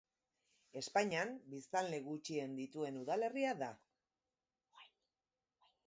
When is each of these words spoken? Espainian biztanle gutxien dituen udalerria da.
Espainian 0.79 1.33
biztanle 1.51 2.01
gutxien 2.07 2.57
dituen 2.63 2.99
udalerria 3.05 3.55
da. 3.63 3.71